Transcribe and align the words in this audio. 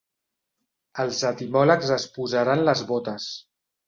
Els 1.03 1.19
etimòlegs 1.29 1.91
es 1.97 2.05
posaran 2.15 2.65
les 2.71 2.81
botes. 2.93 3.29